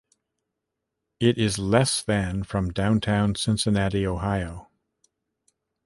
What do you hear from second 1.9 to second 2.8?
than from